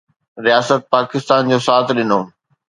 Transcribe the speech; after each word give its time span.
رياست 0.45 0.81
پاڪستان 0.93 1.41
جو 1.51 1.59
ساٿ 1.67 1.85
ڏنو 1.97 2.19